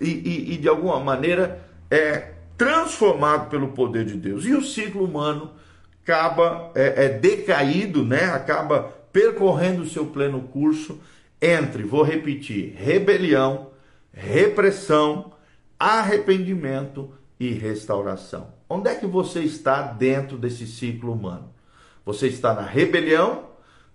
e, 0.00 0.54
e 0.54 0.56
de 0.56 0.68
alguma 0.68 1.00
maneira 1.00 1.60
é 1.90 2.34
transformado 2.56 3.50
pelo 3.50 3.68
poder 3.68 4.04
de 4.04 4.14
Deus. 4.14 4.44
E 4.44 4.54
o 4.54 4.62
ciclo 4.62 5.04
humano 5.04 5.50
acaba 6.02 6.70
é, 6.74 7.06
é 7.06 7.08
decaído, 7.08 8.04
né? 8.04 8.26
acaba 8.26 8.92
percorrendo 9.12 9.82
o 9.82 9.88
seu 9.88 10.06
pleno 10.06 10.42
curso 10.42 11.00
entre, 11.40 11.82
vou 11.82 12.02
repetir, 12.02 12.74
rebelião, 12.76 13.70
repressão, 14.12 15.33
arrependimento 15.78 17.12
e 17.38 17.50
restauração. 17.50 18.54
Onde 18.68 18.88
é 18.88 18.94
que 18.94 19.06
você 19.06 19.40
está 19.40 19.82
dentro 19.82 20.36
desse 20.36 20.66
ciclo 20.66 21.12
humano? 21.12 21.52
Você 22.04 22.26
está 22.28 22.54
na 22.54 22.62
rebelião, 22.62 23.44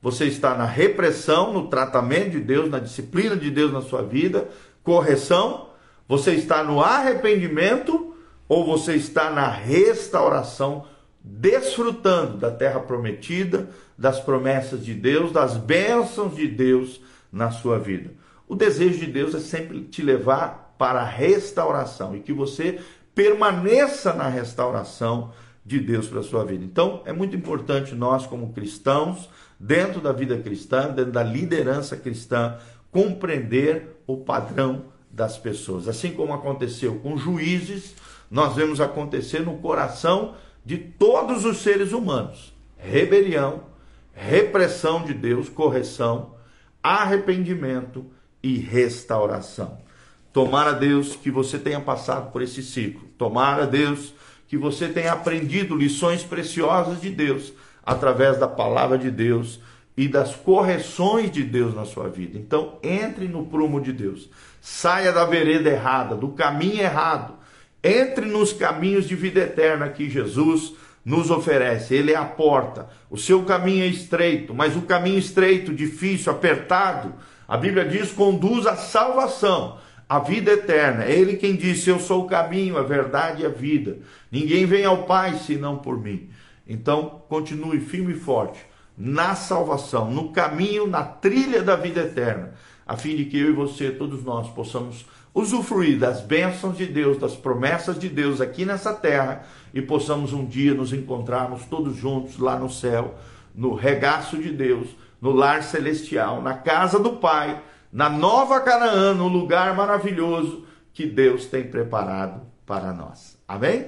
você 0.02 0.26
está 0.26 0.56
na 0.56 0.66
repressão, 0.66 1.54
no 1.54 1.68
tratamento 1.68 2.32
de 2.32 2.40
Deus, 2.40 2.70
na 2.70 2.80
disciplina 2.80 3.36
de 3.36 3.52
Deus 3.52 3.72
na 3.72 3.82
sua 3.82 4.02
vida, 4.02 4.50
correção, 4.84 5.70
você 6.08 6.32
está 6.32 6.64
no 6.64 6.82
arrependimento 6.82 8.16
ou 8.48 8.66
você 8.66 8.96
está 8.96 9.30
na 9.30 9.48
restauração 9.48 10.86
desfrutando 11.22 12.38
da 12.38 12.50
terra 12.50 12.80
prometida, 12.80 13.70
das 13.98 14.20
promessas 14.20 14.84
de 14.84 14.94
Deus, 14.94 15.32
das 15.32 15.58
bênçãos 15.58 16.36
de 16.36 16.48
Deus 16.48 17.02
na 17.32 17.52
sua 17.52 17.78
vida. 17.78 18.12
O 18.48 18.56
desejo 18.56 19.00
de 19.00 19.06
Deus 19.06 19.36
é 19.36 19.40
sempre 19.40 19.84
te 19.84 20.02
levar 20.02 20.69
para 20.80 21.02
a 21.02 21.06
restauração 21.06 22.16
e 22.16 22.22
que 22.22 22.32
você 22.32 22.80
permaneça 23.14 24.14
na 24.14 24.30
restauração 24.30 25.34
de 25.66 25.78
Deus 25.78 26.08
para 26.08 26.22
a 26.22 26.24
sua 26.24 26.46
vida. 26.46 26.64
Então, 26.64 27.04
é 27.06 27.12
muito 27.12 27.36
importante 27.36 27.94
nós, 27.94 28.26
como 28.26 28.54
cristãos, 28.54 29.30
dentro 29.60 30.00
da 30.00 30.14
vida 30.14 30.38
cristã, 30.38 30.90
dentro 30.90 31.12
da 31.12 31.22
liderança 31.22 31.98
cristã, 31.98 32.58
compreender 32.92 34.02
o 34.08 34.16
padrão 34.16 34.86
das 35.12 35.38
pessoas. 35.38 35.90
Assim 35.90 36.14
como 36.14 36.34
aconteceu 36.34 36.96
com 37.00 37.18
juízes, 37.18 37.94
nós 38.32 38.56
vemos 38.56 38.80
acontecer 38.80 39.42
no 39.42 39.58
coração 39.58 40.36
de 40.64 40.78
todos 40.78 41.44
os 41.44 41.58
seres 41.58 41.92
humanos: 41.92 42.56
rebelião, 42.78 43.66
repressão 44.14 45.04
de 45.04 45.14
Deus, 45.14 45.50
correção, 45.50 46.36
arrependimento 46.82 48.06
e 48.42 48.58
restauração. 48.58 49.89
Tomara 50.32 50.74
Deus 50.74 51.16
que 51.16 51.32
você 51.32 51.58
tenha 51.58 51.80
passado 51.80 52.32
por 52.32 52.42
esse 52.42 52.62
ciclo. 52.62 53.08
Tomara 53.18 53.66
Deus 53.66 54.14
que 54.48 54.58
você 54.58 54.88
tenha 54.88 55.14
aprendido 55.14 55.76
lições 55.76 56.24
preciosas 56.24 57.02
de 57.02 57.10
Deus 57.10 57.54
através 57.86 58.38
da 58.38 58.48
palavra 58.48 58.98
de 58.98 59.10
Deus 59.10 59.60
e 59.98 60.08
das 60.08 60.36
correções 60.36 61.32
de 61.32 61.44
Deus 61.44 61.74
na 61.76 61.86
sua 61.86 62.08
vida. 62.08 62.38
Então, 62.38 62.78
entre 62.82 63.28
no 63.28 63.46
prumo 63.46 63.82
de 63.82 63.92
Deus. 63.92 64.30
Saia 64.62 65.12
da 65.12 65.26
vereda 65.26 65.70
errada, 65.70 66.16
do 66.16 66.30
caminho 66.30 66.82
errado 66.82 67.40
entre 67.84 68.26
nos 68.26 68.52
caminhos 68.54 69.08
de 69.08 69.16
vida 69.16 69.40
eterna 69.40 69.90
que 69.90 70.10
Jesus 70.10 70.74
nos 71.04 71.32
oferece. 71.32 71.96
Ele 71.96 72.12
é 72.12 72.16
a 72.16 72.26
porta. 72.26 72.90
O 73.10 73.18
seu 73.18 73.44
caminho 73.44 73.84
é 73.84 73.88
estreito, 73.88 74.54
mas 74.54 74.76
o 74.76 74.82
caminho 74.82 75.18
estreito, 75.18 75.74
difícil, 75.74 76.32
apertado, 76.32 77.14
a 77.48 77.58
Bíblia 77.58 77.86
diz, 77.86 78.12
conduz 78.12 78.68
à 78.68 78.76
salvação, 78.76 79.80
à 80.10 80.18
vida 80.18 80.52
eterna. 80.52 81.06
É 81.06 81.12
ele 81.12 81.38
quem 81.38 81.56
disse: 81.56 81.90
Eu 81.90 82.00
sou 82.00 82.26
o 82.26 82.28
caminho, 82.28 82.78
a 82.78 82.82
verdade 82.82 83.44
e 83.44 83.46
a 83.46 83.50
vida. 83.50 84.00
Ninguém 84.32 84.66
vem 84.66 84.84
ao 84.84 85.04
Pai 85.04 85.36
senão 85.38 85.78
por 85.78 86.02
mim. 86.02 86.30
Então, 86.68 87.22
continue 87.30 87.80
firme 87.80 88.14
e 88.14 88.20
forte 88.20 88.60
na 89.00 89.34
salvação, 89.34 90.12
no 90.12 90.34
caminho, 90.34 90.86
na 90.86 91.04
trilha 91.04 91.64
da 91.64 91.78
vida 91.78 92.02
eterna, 92.02 92.54
a 92.86 92.98
fim 92.98 93.16
de 93.16 93.24
que 93.24 93.40
eu 93.40 93.52
e 93.52 93.54
você, 93.54 93.92
todos 93.92 94.26
nós, 94.26 94.50
possamos 94.50 95.06
usufruir 95.34 95.98
das 95.98 96.20
bênçãos 96.20 96.78
de 96.78 96.86
Deus, 96.86 97.18
das 97.18 97.34
promessas 97.34 97.98
de 97.98 98.10
Deus 98.10 98.42
aqui 98.42 98.66
nessa 98.66 98.94
terra 98.94 99.46
e 99.74 99.82
possamos 99.82 100.34
um 100.34 100.46
dia 100.46 100.74
nos 100.74 100.92
encontrarmos 100.92 101.64
todos 101.64 101.96
juntos 101.96 102.38
lá 102.40 102.60
no 102.60 102.70
céu, 102.70 103.16
no 103.56 103.74
regaço 103.74 104.38
de 104.38 104.50
Deus, 104.50 104.90
no 105.22 105.32
lar 105.32 105.64
celestial, 105.64 106.42
na 106.42 106.56
casa 106.56 107.00
do 107.00 107.14
Pai, 107.14 107.62
na 107.92 108.10
nova 108.10 108.60
Canaã, 108.60 109.14
no 109.14 109.28
lugar 109.28 109.76
maravilhoso 109.76 110.66
que 110.94 111.06
Deus 111.06 111.46
tem 111.46 111.64
preparado 111.64 112.42
para 112.66 112.94
nós. 112.94 113.38
Amém? 113.48 113.88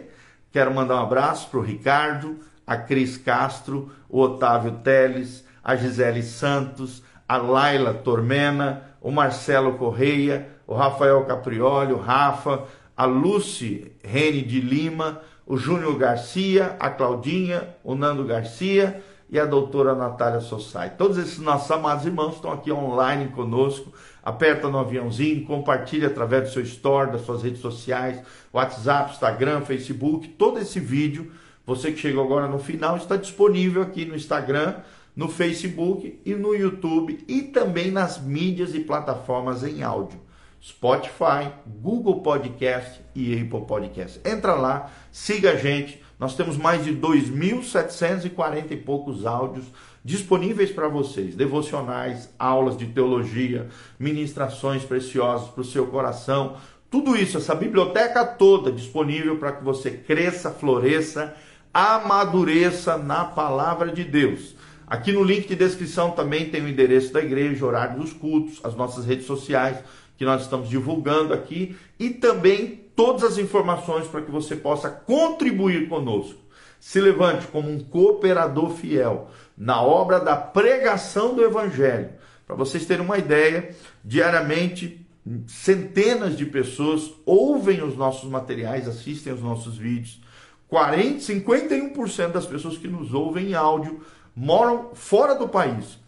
Quero 0.51 0.73
mandar 0.73 0.95
um 0.95 1.03
abraço 1.03 1.49
para 1.49 1.59
o 1.59 1.63
Ricardo, 1.63 2.39
a 2.65 2.75
Cris 2.75 3.17
Castro, 3.17 3.91
o 4.09 4.19
Otávio 4.19 4.79
Teles, 4.83 5.45
a 5.63 5.75
Gisele 5.75 6.23
Santos, 6.23 7.03
a 7.27 7.37
Laila 7.37 7.93
Tormena, 7.93 8.83
o 8.99 9.11
Marcelo 9.11 9.77
Correia, 9.77 10.49
o 10.65 10.73
Rafael 10.73 11.23
Caprioli, 11.25 11.93
o 11.93 11.97
Rafa, 11.97 12.63
a 12.97 13.05
Lucy 13.05 13.91
Rene 14.03 14.41
de 14.41 14.59
Lima, 14.59 15.21
o 15.45 15.57
Júnior 15.57 15.97
Garcia, 15.97 16.75
a 16.79 16.89
Claudinha, 16.89 17.75
o 17.83 17.95
Nando 17.95 18.25
Garcia 18.25 19.03
e 19.31 19.39
a 19.39 19.45
doutora 19.45 19.95
Natália 19.95 20.41
Sossai. 20.41 20.91
Todos 20.97 21.17
esses 21.17 21.39
nossos 21.39 21.71
amados 21.71 22.05
irmãos 22.05 22.35
estão 22.35 22.51
aqui 22.51 22.71
online 22.71 23.29
conosco. 23.29 23.93
Aperta 24.21 24.67
no 24.67 24.77
aviãozinho, 24.77 25.45
compartilha 25.45 26.07
através 26.07 26.43
do 26.43 26.53
seu 26.53 26.61
store, 26.63 27.11
das 27.11 27.21
suas 27.21 27.41
redes 27.41 27.61
sociais, 27.61 28.21
WhatsApp, 28.53 29.11
Instagram, 29.11 29.61
Facebook, 29.61 30.27
todo 30.27 30.59
esse 30.59 30.79
vídeo 30.79 31.31
Você 31.65 31.91
que 31.91 31.99
chegou 31.99 32.23
agora 32.23 32.47
no 32.47 32.59
final, 32.59 32.97
está 32.97 33.15
disponível 33.15 33.83
aqui 33.83 34.03
no 34.03 34.15
Instagram, 34.15 34.77
no 35.15 35.29
Facebook 35.29 36.19
e 36.25 36.33
no 36.33 36.55
YouTube 36.55 37.23
e 37.27 37.43
também 37.43 37.91
nas 37.91 38.19
mídias 38.19 38.73
e 38.73 38.79
plataformas 38.79 39.63
em 39.63 39.83
áudio. 39.83 40.19
Spotify, 40.61 41.51
Google 41.65 42.21
Podcast 42.21 43.01
e 43.15 43.33
Apple 43.33 43.65
Podcast. 43.65 44.19
Entra 44.25 44.53
lá, 44.53 44.91
siga 45.11 45.51
a 45.51 45.55
gente. 45.55 46.01
Nós 46.21 46.35
temos 46.35 46.55
mais 46.55 46.85
de 46.85 46.95
2.740 46.95 48.69
e 48.69 48.77
poucos 48.77 49.25
áudios 49.25 49.65
disponíveis 50.05 50.69
para 50.69 50.87
vocês, 50.87 51.33
devocionais, 51.33 52.29
aulas 52.37 52.77
de 52.77 52.85
teologia, 52.85 53.69
ministrações 53.97 54.83
preciosas 54.83 55.49
para 55.49 55.61
o 55.61 55.65
seu 55.65 55.87
coração, 55.87 56.57
tudo 56.91 57.15
isso, 57.15 57.39
essa 57.39 57.55
biblioteca 57.55 58.23
toda 58.23 58.71
disponível 58.71 59.39
para 59.39 59.53
que 59.53 59.63
você 59.63 59.89
cresça, 59.89 60.51
floresça, 60.51 61.33
amadureça 61.73 62.99
na 62.99 63.25
palavra 63.25 63.91
de 63.91 64.03
Deus. 64.03 64.55
Aqui 64.85 65.11
no 65.11 65.23
link 65.23 65.47
de 65.47 65.55
descrição 65.55 66.11
também 66.11 66.51
tem 66.51 66.61
o 66.61 66.67
endereço 66.67 67.11
da 67.11 67.21
igreja, 67.21 67.65
horário 67.65 67.99
dos 67.99 68.13
cultos, 68.13 68.59
as 68.63 68.75
nossas 68.75 69.05
redes 69.05 69.25
sociais 69.25 69.79
que 70.17 70.25
nós 70.25 70.43
estamos 70.43 70.69
divulgando 70.69 71.33
aqui 71.33 71.75
e 71.97 72.11
também 72.11 72.80
todas 72.95 73.23
as 73.23 73.37
informações 73.37 74.07
para 74.07 74.21
que 74.21 74.31
você 74.31 74.55
possa 74.55 74.89
contribuir 74.89 75.87
conosco. 75.87 76.39
Se 76.79 76.99
levante 76.99 77.47
como 77.47 77.69
um 77.69 77.79
cooperador 77.79 78.71
fiel 78.71 79.29
na 79.57 79.81
obra 79.81 80.19
da 80.19 80.35
pregação 80.35 81.35
do 81.35 81.43
Evangelho. 81.43 82.09
Para 82.47 82.55
vocês 82.55 82.85
terem 82.85 83.05
uma 83.05 83.17
ideia, 83.17 83.75
diariamente 84.03 85.05
centenas 85.47 86.35
de 86.35 86.45
pessoas 86.45 87.11
ouvem 87.25 87.83
os 87.83 87.95
nossos 87.95 88.29
materiais, 88.29 88.87
assistem 88.87 89.33
os 89.33 89.41
nossos 89.41 89.77
vídeos. 89.77 90.21
40, 90.67 91.19
51% 91.19 92.31
das 92.31 92.45
pessoas 92.45 92.77
que 92.77 92.87
nos 92.87 93.13
ouvem 93.13 93.49
em 93.49 93.53
áudio 93.53 94.01
moram 94.35 94.91
fora 94.93 95.35
do 95.35 95.47
país, 95.47 95.99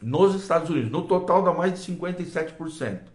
nos 0.00 0.34
Estados 0.34 0.70
Unidos. 0.70 0.90
No 0.90 1.02
total 1.02 1.42
dá 1.42 1.52
mais 1.52 1.72
de 1.74 1.92
57%. 1.92 3.11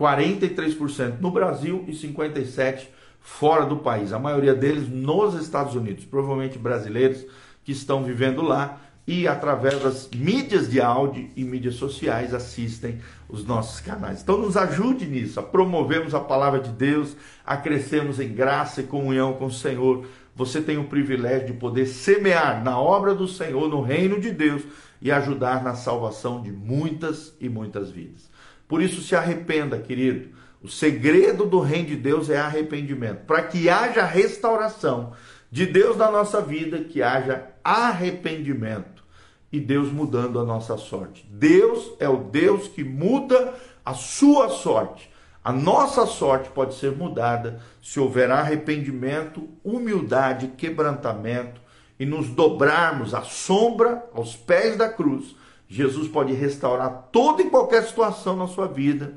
43% 0.00 1.20
no 1.20 1.30
Brasil 1.30 1.84
e 1.86 1.92
57% 1.92 2.86
fora 3.20 3.66
do 3.66 3.76
país. 3.76 4.14
A 4.14 4.18
maioria 4.18 4.54
deles 4.54 4.88
nos 4.88 5.34
Estados 5.34 5.74
Unidos, 5.74 6.06
provavelmente 6.06 6.58
brasileiros 6.58 7.26
que 7.62 7.72
estão 7.72 8.02
vivendo 8.02 8.40
lá 8.40 8.80
e 9.06 9.28
através 9.28 9.78
das 9.82 10.08
mídias 10.14 10.70
de 10.70 10.80
áudio 10.80 11.28
e 11.36 11.44
mídias 11.44 11.74
sociais 11.74 12.32
assistem 12.32 12.98
os 13.28 13.44
nossos 13.44 13.80
canais. 13.80 14.22
Então 14.22 14.38
nos 14.38 14.56
ajude 14.56 15.04
nisso, 15.04 15.38
a 15.38 15.42
promovermos 15.42 16.14
a 16.14 16.20
palavra 16.20 16.60
de 16.60 16.70
Deus, 16.70 17.14
a 17.44 17.56
crescermos 17.56 18.18
em 18.20 18.32
graça 18.32 18.80
e 18.80 18.84
comunhão 18.84 19.34
com 19.34 19.46
o 19.46 19.52
Senhor. 19.52 20.06
Você 20.34 20.62
tem 20.62 20.78
o 20.78 20.84
privilégio 20.84 21.48
de 21.48 21.52
poder 21.54 21.86
semear 21.86 22.64
na 22.64 22.80
obra 22.80 23.14
do 23.14 23.28
Senhor, 23.28 23.68
no 23.68 23.82
reino 23.82 24.18
de 24.18 24.30
Deus 24.30 24.62
e 25.02 25.10
ajudar 25.10 25.62
na 25.62 25.74
salvação 25.74 26.40
de 26.40 26.50
muitas 26.50 27.34
e 27.38 27.48
muitas 27.48 27.90
vidas. 27.90 28.30
Por 28.70 28.80
isso 28.80 29.02
se 29.02 29.16
arrependa, 29.16 29.76
querido. 29.80 30.28
O 30.62 30.68
segredo 30.68 31.44
do 31.44 31.58
reino 31.58 31.88
de 31.88 31.96
Deus 31.96 32.30
é 32.30 32.38
arrependimento, 32.38 33.24
para 33.26 33.42
que 33.42 33.68
haja 33.68 34.04
restauração 34.04 35.12
de 35.50 35.66
Deus 35.66 35.96
na 35.96 36.08
nossa 36.08 36.40
vida, 36.40 36.78
que 36.84 37.02
haja 37.02 37.48
arrependimento 37.64 39.02
e 39.50 39.58
Deus 39.58 39.90
mudando 39.90 40.38
a 40.38 40.44
nossa 40.44 40.76
sorte. 40.76 41.26
Deus 41.28 41.94
é 41.98 42.08
o 42.08 42.18
Deus 42.18 42.68
que 42.68 42.84
muda 42.84 43.54
a 43.84 43.92
sua 43.92 44.50
sorte. 44.50 45.10
A 45.42 45.52
nossa 45.52 46.06
sorte 46.06 46.48
pode 46.50 46.76
ser 46.76 46.92
mudada 46.92 47.60
se 47.82 47.98
houver 47.98 48.30
arrependimento, 48.30 49.48
humildade, 49.64 50.52
quebrantamento 50.56 51.60
e 51.98 52.06
nos 52.06 52.28
dobrarmos 52.28 53.14
à 53.14 53.22
sombra, 53.22 54.08
aos 54.14 54.36
pés 54.36 54.76
da 54.76 54.88
cruz. 54.88 55.34
Jesus 55.72 56.08
pode 56.08 56.32
restaurar 56.32 57.08
toda 57.12 57.42
e 57.42 57.48
qualquer 57.48 57.84
situação 57.84 58.34
na 58.34 58.48
sua 58.48 58.66
vida, 58.66 59.14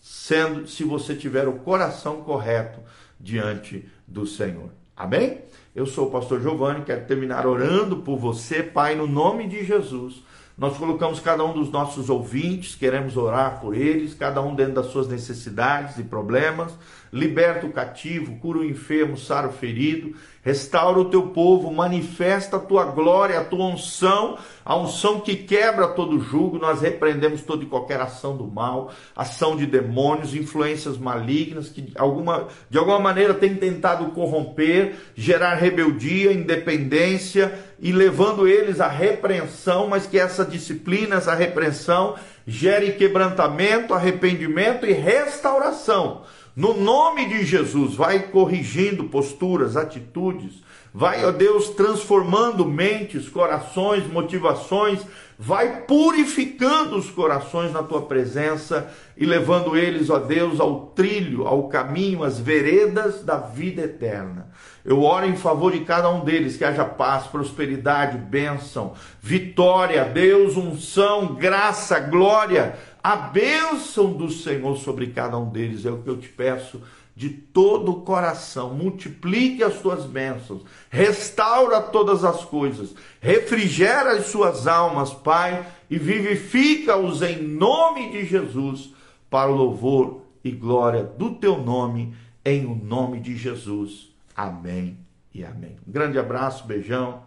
sendo 0.00 0.68
se 0.68 0.84
você 0.84 1.16
tiver 1.16 1.48
o 1.48 1.54
coração 1.54 2.22
correto 2.22 2.78
diante 3.18 3.84
do 4.06 4.24
Senhor. 4.24 4.70
Amém? 4.96 5.40
Eu 5.74 5.84
sou 5.84 6.06
o 6.06 6.10
pastor 6.10 6.40
Giovanni, 6.40 6.84
quero 6.84 7.04
terminar 7.06 7.44
orando 7.44 7.96
por 7.96 8.16
você, 8.18 8.62
Pai, 8.62 8.94
no 8.94 9.08
nome 9.08 9.48
de 9.48 9.64
Jesus. 9.64 10.22
Nós 10.56 10.78
colocamos 10.78 11.18
cada 11.20 11.44
um 11.44 11.52
dos 11.52 11.70
nossos 11.70 12.08
ouvintes, 12.08 12.76
queremos 12.76 13.16
orar 13.16 13.60
por 13.60 13.76
eles, 13.76 14.14
cada 14.14 14.40
um 14.40 14.54
dentro 14.54 14.74
das 14.74 14.86
suas 14.86 15.08
necessidades 15.08 15.98
e 15.98 16.04
problemas. 16.04 16.72
Liberta 17.12 17.66
o 17.66 17.72
cativo, 17.72 18.38
cura 18.38 18.60
o 18.60 18.64
enfermo, 18.64 19.18
sara 19.18 19.48
o 19.48 19.52
ferido, 19.52 20.14
restaura 20.46 21.00
o 21.00 21.06
teu 21.06 21.22
povo, 21.30 21.72
manifesta 21.72 22.56
a 22.56 22.60
tua 22.60 22.84
glória, 22.84 23.40
a 23.40 23.44
tua 23.44 23.64
unção, 23.66 24.38
a 24.64 24.76
unção 24.76 25.18
que 25.18 25.34
quebra 25.34 25.88
todo 25.88 26.20
jugo. 26.20 26.56
Nós 26.56 26.80
repreendemos 26.80 27.42
toda 27.42 27.64
e 27.64 27.66
qualquer 27.66 28.00
ação 28.00 28.36
do 28.36 28.46
mal, 28.46 28.92
ação 29.16 29.56
de 29.56 29.66
demônios, 29.66 30.36
influências 30.36 30.96
malignas 30.96 31.68
que 31.68 31.92
alguma, 31.96 32.46
de 32.70 32.78
alguma 32.78 33.00
maneira 33.00 33.34
têm 33.34 33.56
tentado 33.56 34.12
corromper, 34.12 34.94
gerar 35.16 35.56
rebeldia, 35.56 36.32
independência 36.32 37.58
e 37.80 37.90
levando 37.90 38.46
eles 38.46 38.80
à 38.80 38.86
repreensão, 38.86 39.88
mas 39.88 40.06
que 40.06 40.16
essa 40.16 40.44
disciplina, 40.44 41.16
essa 41.16 41.34
repreensão 41.34 42.14
gere 42.46 42.92
quebrantamento, 42.92 43.92
arrependimento 43.92 44.86
e 44.86 44.92
restauração. 44.92 46.22
No 46.56 46.72
nome 46.72 47.28
de 47.28 47.44
Jesus, 47.44 47.94
vai 47.94 48.18
corrigindo 48.18 49.04
posturas, 49.04 49.76
atitudes, 49.76 50.62
vai, 50.92 51.22
ó 51.22 51.30
Deus, 51.30 51.68
transformando 51.68 52.64
mentes, 52.64 53.28
corações, 53.28 54.10
motivações, 54.10 55.02
vai 55.38 55.82
purificando 55.82 56.96
os 56.96 57.10
corações 57.10 57.74
na 57.74 57.82
tua 57.82 58.00
presença 58.00 58.90
e 59.18 59.26
levando 59.26 59.76
eles, 59.76 60.08
ó 60.08 60.18
Deus, 60.18 60.58
ao 60.58 60.86
trilho, 60.86 61.46
ao 61.46 61.68
caminho, 61.68 62.24
às 62.24 62.38
veredas 62.40 63.22
da 63.22 63.36
vida 63.36 63.82
eterna. 63.82 64.48
Eu 64.82 65.02
oro 65.02 65.26
em 65.26 65.36
favor 65.36 65.72
de 65.72 65.80
cada 65.80 66.08
um 66.08 66.24
deles, 66.24 66.56
que 66.56 66.64
haja 66.64 66.86
paz, 66.86 67.26
prosperidade, 67.26 68.16
bênção, 68.16 68.94
vitória, 69.20 70.04
Deus, 70.04 70.56
unção, 70.56 71.34
graça, 71.34 72.00
glória, 72.00 72.78
a 73.06 73.14
bênção 73.14 74.12
do 74.12 74.28
Senhor 74.28 74.76
sobre 74.78 75.06
cada 75.12 75.38
um 75.38 75.48
deles. 75.48 75.86
É 75.86 75.90
o 75.92 76.02
que 76.02 76.10
eu 76.10 76.16
te 76.16 76.28
peço 76.28 76.82
de 77.14 77.30
todo 77.30 77.92
o 77.92 78.00
coração. 78.00 78.74
Multiplique 78.74 79.62
as 79.62 79.80
tuas 79.80 80.04
bênçãos, 80.04 80.64
restaura 80.90 81.80
todas 81.80 82.24
as 82.24 82.44
coisas, 82.44 82.96
refrigera 83.20 84.14
as 84.14 84.26
suas 84.26 84.66
almas, 84.66 85.14
Pai, 85.14 85.64
e 85.88 85.96
vivifica-os 85.96 87.22
em 87.22 87.40
nome 87.40 88.10
de 88.10 88.24
Jesus, 88.24 88.92
para 89.30 89.52
o 89.52 89.54
louvor 89.54 90.22
e 90.42 90.50
glória 90.50 91.04
do 91.04 91.36
teu 91.36 91.62
nome, 91.62 92.12
em 92.44 92.66
o 92.66 92.74
nome 92.74 93.20
de 93.20 93.36
Jesus. 93.36 94.12
Amém 94.34 94.98
e 95.32 95.44
amém. 95.44 95.76
Um 95.86 95.92
grande 95.92 96.18
abraço, 96.18 96.66
beijão. 96.66 97.22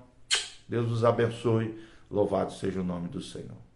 Deus 0.67 0.91
os 0.91 1.05
abençoe. 1.05 1.73
Louvado 2.11 2.51
seja 2.51 2.81
o 2.81 2.83
nome 2.83 3.07
do 3.07 3.21
Senhor. 3.21 3.68